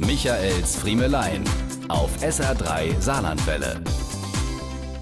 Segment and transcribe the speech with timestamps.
[0.00, 1.42] Michaels Friemelein
[1.88, 3.82] auf SR3 Saarlandwelle.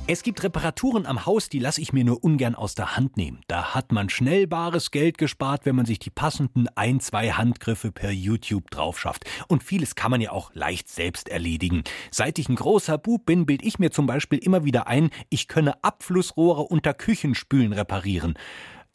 [0.07, 3.41] Es gibt Reparaturen am Haus, die lasse ich mir nur ungern aus der Hand nehmen.
[3.47, 7.93] Da hat man schnell bares Geld gespart, wenn man sich die passenden ein, zwei Handgriffe
[7.93, 9.25] per YouTube drauf schafft.
[9.49, 11.85] Und vieles kann man ja auch leicht selbst erledigen.
[12.11, 15.47] Seit ich ein großer Bub bin, bild ich mir zum Beispiel immer wieder ein, ich
[15.47, 18.39] könne Abflussrohre unter Küchenspülen reparieren.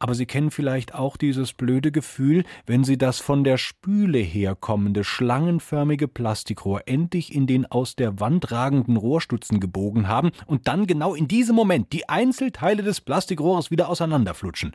[0.02, 5.04] Aber Sie kennen vielleicht auch dieses blöde Gefühl, wenn Sie das von der Spüle herkommende
[5.04, 11.14] schlangenförmige Plastikrohr endlich in den aus der Wand ragenden Rohrstutzen gebogen haben und dann genau
[11.14, 14.74] in diesem Moment die Einzelteile des Plastikrohres wieder auseinanderflutschen.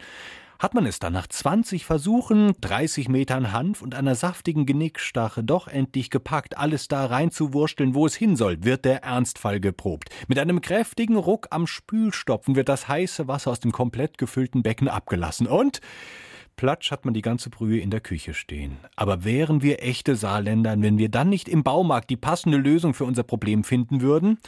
[0.59, 5.69] Hat man es dann nach 20 Versuchen, 30 Metern Hanf und einer saftigen Genickstache doch
[5.69, 10.09] endlich gepackt, alles da reinzuwursteln, wo es hin soll, wird der Ernstfall geprobt.
[10.29, 14.89] Mit einem kräftigen Ruck am Spülstopfen wird das heiße Wasser aus dem komplett gefüllten Becken
[14.89, 15.81] abgelassen und
[16.57, 18.79] Platsch hat man die ganze Brühe in der Küche stehen.
[18.97, 23.05] Aber wären wir echte Saarländern, wenn wir dann nicht im Baumarkt die passende Lösung für
[23.05, 24.39] unser Problem finden würden?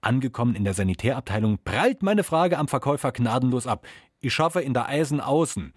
[0.00, 3.86] Angekommen in der Sanitärabteilung prallt meine Frage am Verkäufer gnadenlos ab.
[4.20, 5.72] Ich schaffe in der Eisen außen.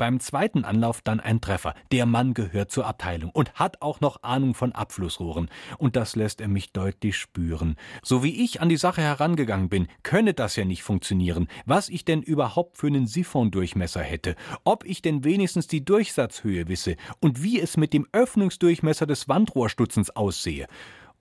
[0.00, 1.74] Beim zweiten Anlauf dann ein Treffer.
[1.92, 5.50] Der Mann gehört zur Abteilung und hat auch noch Ahnung von Abflussrohren.
[5.76, 7.76] Und das lässt er mich deutlich spüren.
[8.02, 11.48] So wie ich an die Sache herangegangen bin, könne das ja nicht funktionieren.
[11.66, 14.36] Was ich denn überhaupt für einen Siphondurchmesser hätte.
[14.64, 20.16] Ob ich denn wenigstens die Durchsatzhöhe wisse und wie es mit dem Öffnungsdurchmesser des Wandrohrstutzens
[20.16, 20.66] aussehe.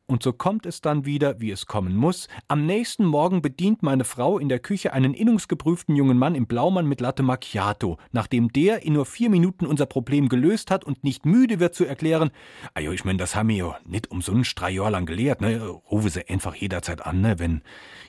[0.10, 2.30] Und so kommt es dann wieder, wie es kommen muss.
[2.48, 6.88] Am nächsten Morgen bedient meine Frau in der Küche einen innungsgeprüften jungen Mann im Blaumann
[6.88, 11.28] mit Latte Macchiato, nachdem der in nur vier Minuten unser Problem gelöst hat und nicht
[11.28, 12.32] müde wird zu erklären,
[12.74, 15.60] ajo, ich mein, das haben wir ja nicht umsonst drei Jahre lang gelehrt, ne?
[15.92, 17.62] Rufe sie einfach jederzeit an, ne, wenn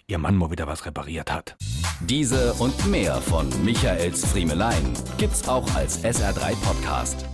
[0.07, 1.59] ihr Mann mal wieder was repariert hat.
[2.01, 7.27] Diese und mehr von Michaels Friemelein gibt's auch als SR3 Podcast.